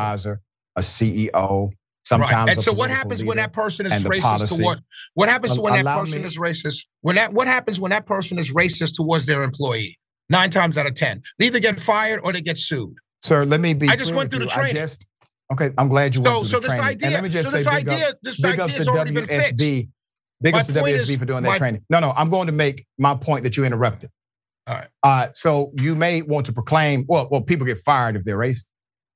a 0.76 0.82
CEO, 0.82 1.72
sometimes. 2.04 2.32
right. 2.32 2.50
And 2.50 2.62
so 2.62 2.72
what 2.72 2.90
happens 2.90 3.24
when 3.26 3.38
that 3.38 3.52
person 3.52 3.86
is 3.86 4.04
racist 4.04 4.58
toward 4.58 4.80
what 5.16 5.28
happens 5.28 5.56
to 5.56 5.62
when 5.62 5.74
that 5.74 5.98
person 5.98 6.22
me- 6.22 6.28
is 6.28 6.38
racist? 6.38 6.86
When 7.02 7.16
that 7.16 7.34
what 7.34 7.48
happens 7.48 7.80
when 7.80 7.92
that 7.92 8.06
person 8.06 8.38
is 8.38 8.54
racist 8.54 8.96
towards 8.96 9.26
their 9.26 9.44
employee? 9.44 9.98
Nine 10.30 10.50
times 10.50 10.78
out 10.78 10.86
of 10.86 10.94
ten. 10.94 11.22
They 11.40 11.48
either 11.48 11.60
get 11.60 11.80
fired 11.80 12.20
or 12.24 12.32
they 12.34 12.42
get 12.42 12.58
sued. 12.58 12.96
Sir, 13.28 13.46
let 13.46 13.60
me 13.60 13.74
be. 13.74 13.90
I 13.90 13.96
just 13.96 14.14
went 14.14 14.30
through 14.30 14.40
the 14.40 14.46
you. 14.46 14.50
Training. 14.52 14.76
just- 14.76 15.06
okay, 15.52 15.72
I'm 15.78 15.90
glad 15.90 16.16
you 16.16 16.24
So 16.24 16.30
went 16.32 16.40
through 16.40 16.48
so 16.48 16.60
the 16.60 16.68
training. 16.68 16.86
idea, 16.86 17.06
and 17.08 17.14
let 17.14 17.24
me 17.24 17.30
just 17.30 17.52
so 17.52 17.58
say, 17.58 17.58
this 17.58 17.66
big 17.68 17.90
idea, 17.90 18.10
up, 18.10 18.16
this 18.24 18.42
big 18.42 18.60
idea 18.60 18.78
has 18.78 18.88
already 18.88 19.12
been 19.12 19.26
fixed. 19.28 19.58
WSB. 19.58 19.90
Big 20.42 20.54
ups 20.56 20.68
to 20.68 20.74
WSB 20.74 21.14
is- 21.14 21.18
for 21.18 21.26
doing 21.26 21.44
my- 21.44 21.50
that 21.52 21.58
training. 21.58 21.82
No, 21.90 22.00
no, 22.00 22.14
I'm 22.16 22.30
going 22.30 22.46
to 22.48 22.54
make 22.54 22.86
my 22.98 23.16
point 23.16 23.44
that 23.44 23.58
you 23.58 23.66
interrupted. 23.66 24.10
All 24.68 24.76
right. 24.76 24.88
Uh, 25.04 25.28
so 25.34 25.72
you 25.78 25.96
may 25.96 26.22
want 26.22 26.46
to 26.48 26.54
proclaim, 26.54 27.06
well, 27.08 27.28
well, 27.32 27.42
people 27.42 27.66
get 27.66 27.78
fired 27.80 28.16
if 28.16 28.24
they're 28.24 28.38
racist. 28.38 28.66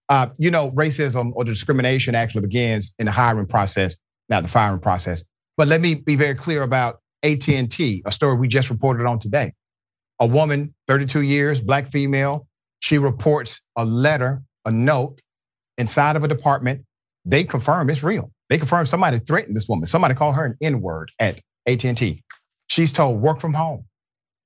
Uh, 0.09 0.27
you 0.37 0.49
know, 0.51 0.71
racism 0.71 1.31
or 1.35 1.43
discrimination 1.43 2.15
actually 2.15 2.41
begins 2.41 2.93
in 2.99 3.05
the 3.05 3.11
hiring 3.11 3.45
process, 3.45 3.95
not 4.29 4.43
the 4.43 4.49
firing 4.49 4.79
process. 4.79 5.23
But 5.57 5.67
let 5.67 5.79
me 5.81 5.95
be 5.95 6.15
very 6.15 6.35
clear 6.35 6.63
about 6.63 6.99
AT&T, 7.23 8.01
a 8.05 8.11
story 8.11 8.35
we 8.37 8.47
just 8.47 8.69
reported 8.69 9.05
on 9.05 9.19
today. 9.19 9.53
A 10.19 10.25
woman, 10.25 10.73
32 10.87 11.21
years, 11.21 11.61
black 11.61 11.87
female, 11.87 12.47
she 12.81 12.97
reports 12.97 13.61
a 13.77 13.85
letter, 13.85 14.43
a 14.65 14.71
note 14.71 15.21
inside 15.77 16.15
of 16.15 16.23
a 16.23 16.27
department. 16.27 16.83
They 17.23 17.43
confirm 17.43 17.89
it's 17.89 18.03
real. 18.03 18.31
They 18.49 18.57
confirm 18.57 18.85
somebody 18.85 19.19
threatened 19.19 19.55
this 19.55 19.69
woman. 19.69 19.85
Somebody 19.85 20.15
called 20.15 20.35
her 20.35 20.43
an 20.43 20.57
N-word 20.61 21.11
at 21.19 21.39
AT&T. 21.67 22.23
She's 22.67 22.91
told 22.91 23.21
work 23.21 23.39
from 23.39 23.53
home 23.53 23.85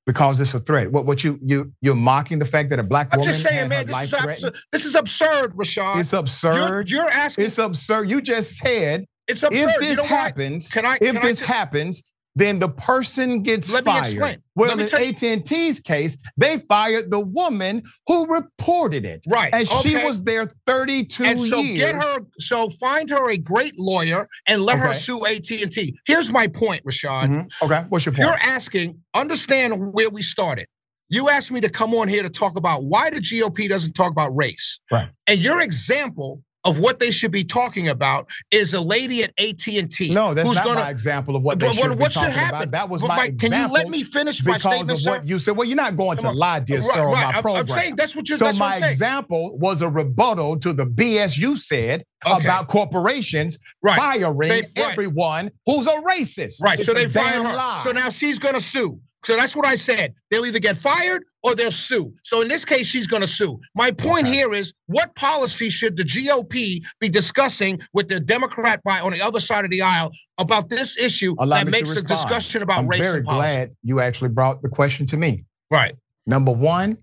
because 0.05 0.39
it's 0.39 0.53
a 0.53 0.59
threat. 0.59 0.91
What 0.91 1.05
what 1.05 1.23
you 1.23 1.39
you 1.41 1.71
you're 1.81 1.95
mocking 1.95 2.39
the 2.39 2.45
fact 2.45 2.69
that 2.71 2.79
a 2.79 2.83
black 2.83 3.11
woman? 3.11 3.13
I'm 3.13 3.19
woman 3.21 3.33
just 3.33 3.43
saying, 3.43 3.69
man, 3.69 3.85
this 3.87 4.01
is 4.03 4.13
absurd. 4.13 4.55
This 4.71 4.85
is 4.85 4.95
absurd, 4.95 5.53
Rashad. 5.55 5.99
It's 5.99 6.13
absurd. 6.13 6.89
You're, 6.89 7.03
you're 7.03 7.11
asking. 7.11 7.45
It's 7.45 7.57
absurd. 7.57 8.09
You 8.09 8.21
just 8.21 8.57
said 8.57 9.05
it's 9.27 9.43
absurd. 9.43 9.69
if 9.69 9.75
you 9.75 9.79
this 9.79 9.97
know 9.97 10.05
happens, 10.05 10.69
Can 10.69 10.85
I? 10.85 10.95
if 10.95 11.13
can 11.13 11.21
this 11.21 11.41
I, 11.41 11.45
happens, 11.45 12.03
then 12.35 12.59
the 12.59 12.67
person 12.69 13.41
gets 13.43 13.71
Let 13.71 13.85
me 13.85 13.91
fired. 13.91 14.05
explain. 14.05 14.37
Well, 14.55 14.75
Let 14.75 14.91
me 14.93 15.23
in 15.23 15.33
AT&T's 15.39 15.79
case, 15.79 16.17
they 16.37 16.59
fired 16.59 17.11
the 17.11 17.19
woman 17.19 17.83
who 18.07 18.25
reported 18.27 19.05
it. 19.05 19.23
right? 19.27 19.49
And 19.53 19.67
she 19.67 19.95
was 20.03 20.23
there 20.23 20.45
32 20.65 21.23
And 21.23 21.39
so 21.39 21.59
years. 21.59 21.77
get 21.91 21.95
her. 21.95 22.19
So 22.39 22.69
find 22.69 23.09
her 23.09 23.29
a 23.29 23.37
great 23.37 23.77
lawyer 23.77 24.27
and 24.47 24.61
let 24.61 24.79
her 24.79 24.93
sue 24.93 25.25
AT 25.25 25.49
and 25.61 25.71
T. 25.71 25.97
Here's 26.05 26.31
my 26.31 26.47
point, 26.47 26.83
Rashad. 26.85 27.27
Mhm. 27.29 27.51
Okay, 27.63 27.85
what's 27.89 28.05
your 28.05 28.13
point? 28.13 28.27
You're 28.27 28.37
asking. 28.39 28.99
Understand 29.13 29.93
where 29.93 30.09
we 30.09 30.21
started. 30.21 30.67
You 31.09 31.29
asked 31.29 31.51
me 31.51 31.61
to 31.61 31.69
come 31.69 31.93
on 31.93 32.07
here 32.07 32.23
to 32.23 32.29
talk 32.29 32.57
about 32.57 32.83
why 32.85 33.09
the 33.11 33.19
GOP 33.21 33.67
doesn't 33.67 33.93
talk 33.93 34.11
about 34.11 34.35
race. 34.35 34.79
Right. 34.91 35.09
And 35.27 35.39
your 35.39 35.61
example 35.61 36.41
of 36.65 36.79
what 36.79 36.99
they 36.99 37.11
should 37.11 37.31
be 37.31 37.43
talking 37.43 37.87
about 37.87 38.29
is 38.51 38.73
a 38.73 38.81
lady 38.81 39.23
at 39.23 39.31
AT 39.39 39.65
and 39.67 39.89
T. 39.89 40.13
no, 40.13 40.33
that's 40.33 40.47
who's 40.47 40.57
not 40.57 40.65
gonna, 40.65 40.79
my 40.81 40.89
example 40.89 41.35
of 41.35 41.43
what 41.43 41.59
they 41.59 41.67
But 41.67 41.75
should 41.75 41.89
what, 41.91 41.99
be 41.99 42.03
should 42.05 42.13
talking 42.13 42.31
happen? 42.31 42.55
about. 42.55 42.71
That 42.71 42.89
was 42.89 43.01
But 43.01 43.07
my 43.09 43.15
Mike, 43.17 43.39
Can 43.39 43.53
you 43.53 43.67
let 43.71 43.87
me 43.87 44.03
finish 44.03 44.43
my 44.43 44.57
statement, 44.57 44.91
of 44.91 44.97
sir? 44.99 45.11
what 45.11 45.27
you 45.27 45.39
said. 45.39 45.55
Well, 45.55 45.67
you're 45.67 45.77
not 45.77 45.95
going 45.95 46.17
to 46.17 46.31
lie, 46.31 46.59
dear 46.59 46.79
Right, 46.79 46.83
sir, 46.93 47.01
on 47.05 47.11
my 47.13 47.23
I'm- 47.25 47.41
program. 47.41 47.61
I'm 47.61 47.67
saying 47.67 47.95
that's 47.95 48.15
what 48.15 48.27
you're. 48.27 48.37
so 48.37 48.45
what 48.47 48.57
my 48.57 48.77
example 48.77 49.57
was 49.59 49.81
a 49.81 49.89
rebuttal 49.89 50.57
to 50.59 50.73
the 50.73 50.85
BS 50.85 51.37
you 51.37 51.55
said 51.55 52.03
Okay. 52.25 52.43
about 52.45 52.67
corporations 52.67 53.59
Right. 53.83 53.95
firing 53.97 54.49
They- 54.49 54.61
right. 54.61 54.91
everyone 54.91 55.51
who's 55.65 55.85
a 55.87 55.91
racist. 56.01 56.61
Right. 56.63 56.79
It's 56.79 56.85
so 56.87 56.93
they 56.93 57.07
fired 57.07 57.43
her. 57.43 57.55
lie. 57.55 57.81
So 57.83 57.91
now 57.91 58.09
she's 58.09 58.39
gonna 58.39 58.59
sue. 58.59 58.99
So 59.23 59.35
that's 59.35 59.55
what 59.55 59.65
I 59.65 59.75
said. 59.75 60.13
They'll 60.31 60.45
either 60.45 60.59
get 60.59 60.77
fired 60.77 61.23
or 61.45 61.53
they'll 61.53 61.71
sue. 61.71 62.11
So 62.23 62.41
in 62.41 62.47
this 62.47 62.65
case, 62.65 62.87
she's 62.87 63.05
gonna 63.05 63.27
sue. 63.27 63.59
My 63.75 63.91
point 63.91 64.25
Okay. 64.25 64.33
here 64.35 64.51
is 64.51 64.73
what 64.87 65.13
policy 65.15 65.69
should 65.69 65.95
the 65.95 66.03
GOP 66.03 66.83
be 66.99 67.07
discussing 67.07 67.79
with 67.93 68.09
the 68.09 68.19
Democrat 68.19 68.81
by 68.83 68.99
on 68.99 69.11
the 69.11 69.21
other 69.21 69.39
side 69.39 69.63
of 69.63 69.69
the 69.69 69.83
aisle 69.83 70.11
about 70.39 70.69
this 70.69 70.97
issue 70.97 71.35
Allow 71.37 71.57
that 71.63 71.67
makes 71.67 71.95
a 71.95 72.01
discussion 72.01 72.63
about 72.63 72.79
I'm 72.79 72.87
race 72.87 72.99
very 72.99 73.19
and 73.19 73.27
policy? 73.27 73.53
glad 73.55 73.75
you 73.83 73.99
actually 73.99 74.29
brought 74.29 74.63
the 74.63 74.69
question 74.69 75.05
to 75.07 75.17
me. 75.17 75.45
Right. 75.69 75.93
Number 76.25 76.51
one, 76.51 76.97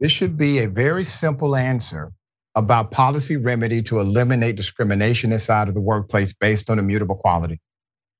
this 0.00 0.10
should 0.10 0.36
be 0.36 0.58
a 0.58 0.68
very 0.68 1.04
simple 1.04 1.54
answer 1.54 2.12
about 2.56 2.90
policy 2.90 3.36
remedy 3.36 3.82
to 3.82 4.00
eliminate 4.00 4.56
discrimination 4.56 5.30
inside 5.32 5.68
of 5.68 5.74
the 5.74 5.80
workplace 5.80 6.32
based 6.32 6.70
on 6.70 6.80
immutable 6.80 7.14
quality. 7.16 7.60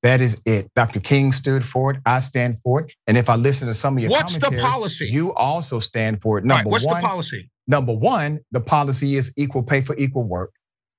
That 0.05 0.21
is 0.21 0.39
it. 0.45 0.71
Dr. 0.77 1.01
King 1.01 1.33
stood 1.33 1.65
for 1.65 1.91
it. 1.91 1.97
I 2.05 2.21
stand 2.21 2.59
for 2.63 2.83
it. 2.83 2.93
And 3.07 3.17
if 3.17 3.31
I 3.31 3.37
listen 3.37 3.69
to 3.69 3.75
some 3.75 3.97
of 3.97 4.03
your 4.03 4.11
What's 4.11 4.37
the 4.37 4.51
policy? 4.61 5.07
you 5.07 5.33
also 5.33 5.81
stand 5.81 6.21
for 6.21 6.37
it. 6.37 6.43
right. 6.43 6.59
Number 6.59 6.69
What's 6.69 6.87
one, 6.87 7.01
the 7.01 7.09
policy? 7.09 7.51
number 7.67 7.95
one, 7.95 8.41
the 8.53 8.61
policy 8.61 9.17
is 9.17 9.33
equal 9.39 9.63
pay 9.63 9.81
for 9.81 9.97
equal 9.97 10.25
work. 10.25 10.53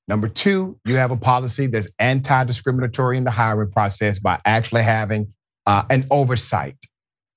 Number 0.07 0.27
two, 0.27 0.79
you 0.85 0.95
have 0.95 1.11
a 1.11 1.17
policy 1.17 1.67
that's 1.67 1.87
anti-discriminatory 1.99 3.17
in 3.17 3.25
the 3.25 3.31
hiring 3.31 3.71
process 3.71 4.17
by 4.17 4.39
actually 4.43 4.81
having 4.81 5.33
uh, 5.67 5.83
an 5.91 6.07
oversight 6.09 6.77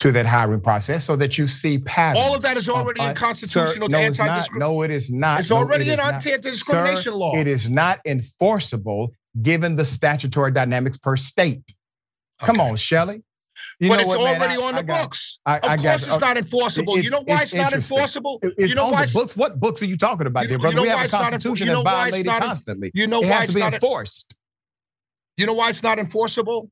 to 0.01 0.13
that 0.13 0.25
hiring 0.25 0.63
process 0.63 1.05
so 1.05 1.17
that 1.17 1.37
you 1.37 1.47
see 1.47 1.79
patterns. 1.79 2.25
All 2.25 2.35
of 2.35 2.41
that 2.43 2.57
is 2.57 2.71
already 2.71 3.03
in 3.03 3.15
constitutional 3.15 3.89
no, 3.91 3.99
anti-discrimination. 3.99 4.59
No, 4.59 4.81
it 4.83 4.91
is 4.91 5.11
not. 5.11 5.41
It's 5.41 5.51
No, 5.51 5.57
already 5.57 5.91
it 5.91 5.99
in 5.99 6.01
is 6.01 6.13
anti-discrimination 6.13 7.13
law. 7.13 7.35
It 7.37 7.47
is 7.47 7.69
not 7.69 8.01
enforceable 8.07 9.13
given 9.43 9.77
the 9.77 9.85
statutory 9.85 10.53
dynamics 10.53 10.97
per 10.99 11.17
state. 11.17 11.63
Come 12.41 12.61
on, 12.61 12.77
Shelley. 12.77 13.23
You 13.81 13.89
but 13.89 13.97
know 13.97 14.01
it's 14.03 14.09
what, 14.09 14.19
man? 14.25 14.41
already 14.41 14.55
I- 14.55 14.67
on 14.67 14.75
the 14.77 14.83
got- 14.85 15.03
books. 15.03 15.41
I- 15.45 15.59
of 15.59 15.65
I 15.65 15.77
course, 15.79 16.07
it's 16.07 16.21
not 16.21 16.37
enforceable. 16.37 16.93
it's- 16.95 17.05
you 17.05 17.11
know 17.11 17.23
why 17.25 17.35
it's 17.43 17.53
it's, 17.53 17.55
not 17.55 17.73
enforceable? 17.73 18.39
It's 18.43 18.69
you 18.71 18.75
know 18.77 18.87
why? 18.89 19.07
books. 19.13 19.37
What 19.37 19.59
books 19.59 19.83
are 19.83 19.87
you 19.87 19.97
talking 19.97 20.29
about, 20.29 20.45
You 20.45 20.51
dear 20.51 20.59
brother? 20.61 20.75
you 20.75 20.77
know 20.77 20.83
we 20.83 20.89
have 20.89 21.09
a 21.09 21.11
not 21.11 21.31
constitution 21.33 21.67
you 21.67 21.73
know 21.73 21.83
that's 21.83 21.97
violated 21.97 22.27
not 22.27 22.43
constantly. 22.43 22.91
You 22.95 23.09
know 23.09 23.21
it 23.23 23.29
why 23.29 23.43
it's 23.43 23.53
to 23.53 23.59
be 23.59 23.61
not? 23.61 23.75
enforced. 23.75 24.37
You 25.37 25.47
know 25.47 25.55
why 25.55 25.71
it's 25.71 25.83
not 25.83 25.99
enforceable? 25.99 26.71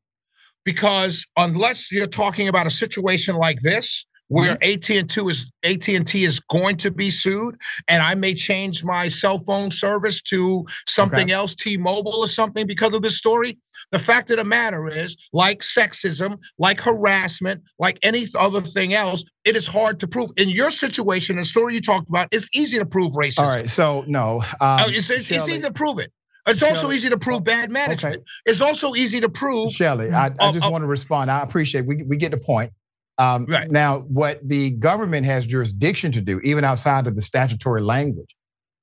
Because 0.64 1.26
unless 1.36 1.90
you're 1.90 2.06
talking 2.06 2.46
about 2.48 2.66
a 2.66 2.70
situation 2.70 3.34
like 3.36 3.60
this, 3.62 4.06
where 4.28 4.56
Mm-hmm. 4.56 5.00
AT&T 5.02 5.20
is 5.28 5.52
AT&T 5.62 6.24
is 6.24 6.40
going 6.40 6.76
to 6.78 6.90
be 6.90 7.10
sued, 7.10 7.56
and 7.88 8.02
I 8.02 8.14
may 8.14 8.34
change 8.34 8.84
my 8.84 9.08
cell 9.08 9.38
phone 9.40 9.70
service 9.70 10.20
to 10.22 10.64
something 10.88 11.24
Okay. 11.24 11.32
else, 11.32 11.54
T-Mobile 11.54 12.14
or 12.16 12.26
something, 12.28 12.66
because 12.66 12.94
of 12.94 13.02
this 13.02 13.16
story. 13.16 13.58
The 13.92 13.98
fact 14.00 14.30
of 14.32 14.38
the 14.38 14.44
matter 14.44 14.88
is, 14.88 15.16
like 15.32 15.60
sexism, 15.60 16.38
like 16.58 16.80
harassment, 16.80 17.62
like 17.78 17.98
any 18.02 18.24
other 18.36 18.60
thing 18.60 18.94
else, 18.94 19.24
it 19.44 19.54
is 19.54 19.66
hard 19.66 20.00
to 20.00 20.08
prove. 20.08 20.30
In 20.36 20.48
your 20.48 20.72
situation, 20.72 21.36
the 21.36 21.44
story 21.44 21.74
you 21.74 21.80
talked 21.80 22.08
about, 22.08 22.26
it's 22.32 22.48
easy 22.52 22.78
to 22.78 22.86
prove 22.86 23.12
racism. 23.12 23.38
All 23.44 23.48
right. 23.48 23.70
So 23.70 24.04
no. 24.08 24.42
Uh, 24.60 24.84
Um, 24.88 24.94
it's, 24.94 25.08
it's 25.10 25.26
Shelley- 25.26 25.52
easy 25.52 25.60
to 25.62 25.72
prove 25.72 26.00
it. 26.00 26.10
It's 26.48 26.62
also 26.62 26.92
easy 26.92 27.08
to 27.10 27.18
prove 27.18 27.42
bad 27.42 27.70
management. 27.72 28.22
It's 28.44 28.60
also 28.60 28.94
easy 28.94 29.20
to 29.20 29.28
prove. 29.28 29.72
Shelley, 29.72 30.12
I, 30.12 30.26
I 30.38 30.52
just 30.52 30.64
uh, 30.66 30.70
want 30.70 30.82
to 30.82 30.86
respond. 30.86 31.28
I 31.28 31.42
appreciate 31.42 31.86
we 31.86 32.04
we 32.04 32.16
get 32.16 32.30
the 32.30 32.36
point. 32.38 32.72
Um, 33.18 33.46
Right. 33.46 33.70
Now, 33.70 34.00
what 34.00 34.46
the 34.46 34.70
government 34.72 35.26
has 35.26 35.46
jurisdiction 35.46 36.12
to 36.12 36.20
do, 36.20 36.38
even 36.40 36.64
outside 36.64 37.06
of 37.06 37.14
the 37.16 37.22
statutory 37.22 37.82
language, 37.82 38.34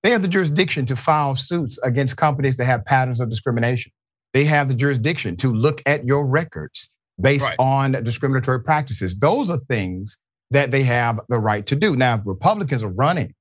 they 0.01 0.11
have 0.11 0.21
the 0.21 0.27
jurisdiction 0.27 0.85
to 0.87 0.95
file 0.95 1.35
suits 1.35 1.77
against 1.83 2.17
companies 2.17 2.57
that 2.57 2.65
have 2.65 2.83
patterns 2.85 3.21
of 3.21 3.29
discrimination. 3.29 3.91
They 4.33 4.43
have 4.45 4.67
the 4.67 4.73
jurisdiction 4.73 5.37
to 5.37 5.53
look 5.53 5.81
at 5.85 6.05
your 6.05 6.25
records 6.25 6.89
based 7.21 7.45
Right. 7.45 7.55
on 7.59 7.91
discriminatory 8.03 8.61
practices. 8.63 9.15
Those 9.17 9.51
are 9.51 9.59
things 9.69 10.17
that 10.51 10.71
they 10.71 10.83
have 10.83 11.19
the 11.29 11.39
right 11.39 11.65
to 11.67 11.75
do. 11.75 11.95
Now, 11.95 12.15
if 12.15 12.21
Republicans 12.25 12.83
are 12.83 12.89
running 12.91 13.33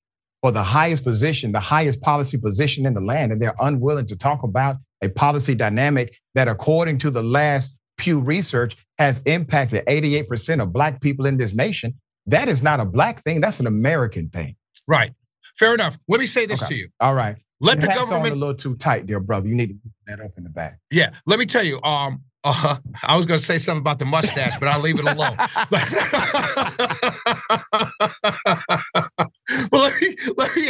for 0.42 0.50
the 0.52 0.62
highest 0.62 1.04
position, 1.04 1.52
the 1.52 1.60
highest 1.60 2.00
policy 2.02 2.36
position 2.36 2.84
in 2.84 2.94
the 2.94 3.00
land, 3.00 3.32
and 3.32 3.40
they're 3.40 3.54
unwilling 3.60 4.06
to 4.06 4.16
talk 4.16 4.42
about 4.42 4.76
a 5.02 5.08
policy 5.08 5.54
dynamic 5.54 6.14
that, 6.34 6.48
according 6.48 6.98
to 6.98 7.10
the 7.10 7.22
last 7.22 7.74
Pew 8.02 8.18
research, 8.20 8.76
has 8.98 9.22
impacted 9.26 9.86
88% 9.86 10.60
of 10.60 10.72
Black 10.72 11.00
people 11.00 11.24
in 11.26 11.36
this 11.36 11.54
nation. 11.54 11.94
That 12.26 12.48
is 12.48 12.60
not 12.62 12.80
a 12.80 12.84
Black 12.84 13.22
thing, 13.22 13.40
that's 13.40 13.60
an 13.60 13.68
American 13.68 14.28
thing. 14.28 14.56
Right. 14.88 15.12
Fair 15.56 15.72
enough. 15.72 15.96
Let 16.08 16.18
me 16.18 16.26
say 16.26 16.44
this 16.46 16.60
Okay. 16.64 16.74
to 16.74 16.80
you. 16.80 16.88
All 16.98 17.14
right. 17.14 17.36
Let 17.60 17.80
the 17.80 17.86
Your 17.86 17.92
on 17.92 17.98
government. 18.08 18.34
a 18.34 18.38
little 18.38 18.56
too 18.56 18.74
tight, 18.74 19.06
dear 19.06 19.20
brother. 19.20 19.46
You 19.46 19.54
need 19.54 19.68
to 19.68 19.74
put 19.74 19.92
that 20.08 20.20
up 20.20 20.32
in 20.36 20.42
the 20.42 20.50
back. 20.50 20.80
Yeah. 20.90 21.10
Let 21.26 21.38
me 21.38 21.46
tell 21.46 21.64
you. 21.64 21.80
Um. 21.82 22.22
Uh, 22.44 22.74
I 23.04 23.16
was 23.16 23.24
gonna 23.24 23.38
say 23.38 23.56
something 23.56 23.82
about 23.82 24.00
the 24.00 24.04
mustache, 24.04 24.58
but 24.58 24.66
I'll 24.66 24.80
leave 24.80 24.98
it 24.98 25.04
alone. 25.04 25.36
well, 29.70 29.82
let 29.82 30.00
me 30.00 30.16
let 30.36 30.56
me. 30.56 30.68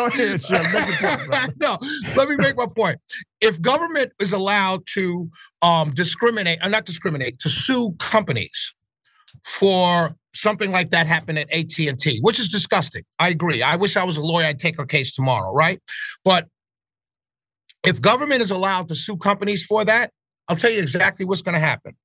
Go 0.00 0.06
ahead, 0.06 0.42
Shelley. 0.44 0.64
Make 0.72 1.00
your 1.00 1.18
point, 1.18 1.52
no, 1.60 1.76
let 2.16 2.28
me 2.28 2.36
make 2.36 2.56
my 2.56 2.66
point. 2.66 2.98
If 3.40 3.60
government 3.60 4.12
is 4.18 4.32
allowed 4.32 4.86
to 4.94 5.30
um, 5.62 5.92
discriminate, 5.92 6.58
or 6.62 6.70
not 6.70 6.86
discriminate, 6.86 7.38
to 7.40 7.48
sue 7.48 7.94
companies 7.98 8.74
for 9.44 10.16
something 10.34 10.70
like 10.70 10.90
that 10.92 11.06
happened 11.06 11.38
at 11.38 11.52
AT&T, 11.52 12.20
which 12.22 12.38
is 12.38 12.48
disgusting. 12.48 13.02
I 13.18 13.28
agree. 13.28 13.62
I 13.62 13.76
wish 13.76 13.96
I 13.96 14.04
was 14.04 14.16
a 14.16 14.22
lawyer. 14.22 14.46
I'd 14.46 14.58
take 14.58 14.76
her 14.78 14.86
case 14.86 15.12
tomorrow, 15.12 15.52
right? 15.52 15.80
But 16.24 16.46
if 17.84 18.00
government 18.00 18.40
is 18.40 18.50
allowed 18.50 18.88
to 18.88 18.94
sue 18.94 19.16
companies 19.16 19.64
for 19.64 19.84
that, 19.84 20.12
I'll 20.48 20.56
tell 20.56 20.70
you 20.70 20.80
exactly 20.80 21.26
what's 21.26 21.42
going 21.42 21.54
to 21.54 21.60
happen. 21.60 21.96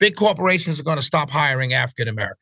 Big 0.00 0.16
corporations 0.16 0.80
are 0.80 0.82
going 0.82 0.98
to 0.98 1.02
stop 1.02 1.30
hiring 1.30 1.72
African 1.72 2.08
Americans. 2.08 2.41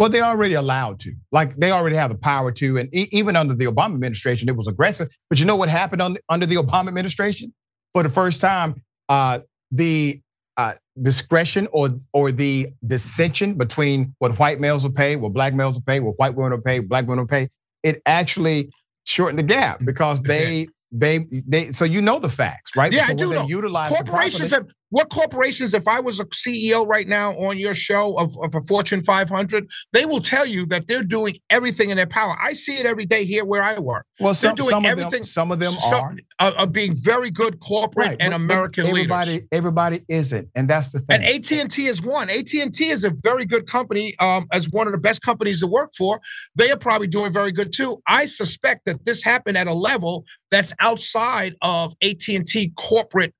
Well, 0.00 0.08
they're 0.08 0.24
already 0.24 0.54
allowed 0.54 0.98
to. 1.00 1.12
Like 1.30 1.56
they 1.56 1.70
already 1.72 1.94
have 1.96 2.10
the 2.10 2.16
power 2.16 2.50
to. 2.52 2.78
And 2.78 2.88
e- 2.94 3.08
even 3.12 3.36
under 3.36 3.54
the 3.54 3.66
Obama 3.66 3.92
administration, 3.94 4.48
it 4.48 4.56
was 4.56 4.66
aggressive. 4.66 5.08
But 5.28 5.38
you 5.38 5.44
know 5.44 5.56
what 5.56 5.68
happened 5.68 6.00
on, 6.00 6.16
under 6.30 6.46
the 6.46 6.56
Obama 6.56 6.88
administration? 6.88 7.52
For 7.92 8.02
the 8.02 8.08
first 8.08 8.40
time, 8.40 8.82
uh, 9.10 9.40
the 9.70 10.22
uh, 10.56 10.72
discretion 11.02 11.68
or 11.70 11.90
or 12.14 12.32
the 12.32 12.68
dissension 12.86 13.54
between 13.54 14.14
what 14.20 14.38
white 14.38 14.58
males 14.58 14.84
will 14.84 14.92
pay, 14.92 15.16
what 15.16 15.34
black 15.34 15.52
males 15.52 15.74
will 15.74 15.82
pay, 15.82 16.00
what 16.00 16.18
white 16.18 16.34
women 16.34 16.52
will 16.52 16.62
pay, 16.62 16.78
black 16.78 17.04
women 17.06 17.18
will 17.18 17.28
pay, 17.28 17.48
it 17.82 18.00
actually 18.06 18.70
shortened 19.04 19.38
the 19.38 19.42
gap 19.42 19.80
because 19.84 20.22
they 20.22 20.66
they 20.92 21.26
they. 21.46 21.72
So 21.72 21.84
you 21.84 22.00
know 22.00 22.18
the 22.18 22.28
facts, 22.30 22.74
right? 22.74 22.90
Yeah, 22.90 23.02
I 23.02 23.06
so 23.08 23.08
when 23.08 23.16
do 23.16 23.34
know. 23.34 23.46
Utilize 23.48 23.90
Corporations 23.90 24.50
properly- 24.50 24.72
what 24.90 25.08
corporations, 25.08 25.72
if 25.72 25.88
I 25.88 26.00
was 26.00 26.20
a 26.20 26.24
CEO 26.26 26.86
right 26.86 27.06
now 27.08 27.32
on 27.32 27.58
your 27.58 27.74
show 27.74 28.18
of, 28.18 28.36
of 28.42 28.54
a 28.54 28.60
Fortune 28.62 29.02
500, 29.02 29.70
they 29.92 30.04
will 30.04 30.20
tell 30.20 30.44
you 30.44 30.66
that 30.66 30.88
they're 30.88 31.04
doing 31.04 31.38
everything 31.48 31.90
in 31.90 31.96
their 31.96 32.06
power. 32.06 32.36
I 32.40 32.52
see 32.52 32.76
it 32.76 32.86
every 32.86 33.06
day 33.06 33.24
here 33.24 33.44
where 33.44 33.62
I 33.62 33.78
work. 33.78 34.06
Well, 34.18 34.34
some, 34.34 34.48
they're 34.48 34.56
doing 34.56 34.70
some 34.70 34.84
everything. 34.84 35.06
Of 35.06 35.12
them, 35.12 35.24
some 35.24 35.52
of 35.52 35.60
them 35.60 35.72
some, 35.74 36.18
are. 36.40 36.52
are 36.58 36.66
being 36.66 36.94
very 36.96 37.30
good 37.30 37.60
corporate 37.60 38.08
Right, 38.08 38.16
and 38.20 38.32
but- 38.32 38.38
but 38.38 38.44
American 38.44 38.86
everybody, 38.86 39.30
leaders. 39.32 39.48
Everybody 39.52 40.04
isn't, 40.08 40.48
and 40.54 40.68
that's 40.68 40.90
the 40.90 40.98
thing. 40.98 41.22
And. 41.22 41.24
AT 41.24 41.52
and 41.52 41.70
T 41.70 41.86
is 41.86 42.02
one. 42.02 42.28
AT 42.28 42.52
and 42.54 42.74
T 42.74 42.88
is 42.88 43.04
a 43.04 43.10
very 43.22 43.46
good 43.46 43.66
company, 43.66 44.14
um, 44.18 44.46
as 44.52 44.68
one 44.70 44.86
of 44.86 44.92
the 44.92 44.98
best 44.98 45.22
companies 45.22 45.60
to 45.60 45.66
work 45.66 45.92
for. 45.96 46.20
They 46.56 46.70
are 46.70 46.76
probably 46.76 47.06
doing 47.06 47.32
very 47.32 47.52
good 47.52 47.72
too. 47.72 48.02
I 48.06 48.26
suspect 48.26 48.86
that 48.86 49.04
this 49.04 49.22
happened 49.22 49.56
at 49.56 49.66
a 49.68 49.74
level 49.74 50.24
that's 50.50 50.74
outside 50.80 51.54
of 51.62 51.94
AT 52.02 52.28
and 52.28 52.46
T 52.46 52.72
corporate 52.76 53.34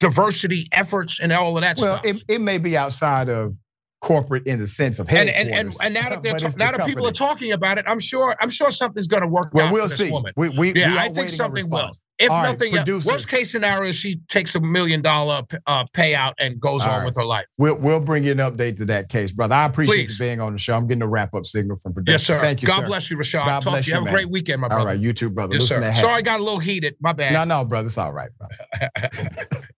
diversity 0.00 0.68
efforts 0.72 1.18
and 1.20 1.32
all 1.32 1.56
of 1.56 1.62
that 1.62 1.76
well, 1.78 1.98
stuff. 1.98 2.06
it, 2.06 2.24
it 2.28 2.40
may 2.40 2.58
be 2.58 2.76
outside 2.76 3.28
of 3.28 3.54
corporate 4.00 4.46
in 4.46 4.60
the 4.60 4.66
sense 4.66 5.00
of 5.00 5.08
and, 5.08 5.28
headquarters. 5.28 5.50
and 5.50 5.68
and 5.68 5.76
and 5.82 5.94
now 5.94 6.08
that 6.08 6.22
they're 6.22 6.38
ta- 6.38 6.48
now 6.56 6.70
that 6.70 6.86
people 6.86 7.06
are 7.06 7.12
talking 7.12 7.52
about 7.52 7.78
it, 7.78 7.84
I'm 7.88 7.98
sure 8.00 8.36
I'm 8.40 8.50
sure 8.50 8.70
something's 8.70 9.08
going 9.08 9.22
to 9.22 9.28
work 9.28 9.50
Well, 9.52 9.66
out 9.66 9.72
we'll 9.72 9.88
see. 9.88 10.10
woman. 10.10 10.32
We, 10.36 10.50
we, 10.50 10.72
Yeah, 10.74 10.92
we 10.92 10.98
I 10.98 11.08
think 11.08 11.30
something 11.30 11.68
will. 11.68 11.90
If 12.18 12.32
All 12.32 12.42
right, 12.42 12.50
nothing 12.50 12.76
else, 12.76 13.06
worst 13.06 13.28
case 13.28 13.52
scenario, 13.52 13.92
she 13.92 14.16
takes 14.28 14.56
a 14.56 14.60
million 14.60 15.02
dollar 15.02 15.42
uh, 15.68 15.84
payout 15.94 16.32
and 16.40 16.58
goes 16.58 16.82
All 16.82 16.90
on 16.90 16.98
right. 16.98 17.04
with 17.06 17.14
her 17.16 17.24
life. 17.24 17.46
We'll 17.58 17.78
we'll 17.78 18.00
bring 18.00 18.24
you 18.24 18.32
an 18.32 18.38
update 18.38 18.76
to 18.78 18.84
that 18.86 19.08
case, 19.08 19.30
brother. 19.30 19.54
I 19.54 19.66
appreciate 19.66 20.06
Please. 20.06 20.18
you 20.18 20.26
being 20.26 20.40
on 20.40 20.52
the 20.52 20.58
show. 20.58 20.76
I'm 20.76 20.88
getting 20.88 21.02
a 21.02 21.06
wrap 21.06 21.32
up 21.34 21.46
signal 21.46 21.78
from 21.80 21.94
production. 21.94 22.14
Yes, 22.14 22.24
sir. 22.24 22.40
Thank 22.40 22.60
you, 22.62 22.66
God 22.66 22.80
sir. 22.80 22.86
bless 22.86 23.08
you, 23.08 23.16
Rashad. 23.18 23.46
God 23.46 23.62
Talk 23.62 23.72
bless 23.72 23.86
you. 23.86 23.94
Have 23.94 24.06
a 24.06 24.10
great 24.10 24.30
weekend, 24.30 24.60
my 24.60 24.66
brother. 24.66 24.80
All 24.80 24.86
right, 24.86 24.98
you 24.98 25.12
too, 25.12 25.30
brother. 25.30 25.54
Yes, 25.54 25.70
Listen 25.70 25.82
sir. 25.94 26.00
Sorry, 26.00 26.14
I 26.14 26.22
got 26.22 26.40
a 26.40 26.42
little 26.42 26.58
heated. 26.58 26.96
My 27.00 27.12
bad. 27.12 27.32
No, 27.32 27.44
no, 27.44 27.64
brother. 27.64 27.86
It's 27.86 27.98
all 27.98 28.12
right, 28.12 28.30
brother. 28.36 29.10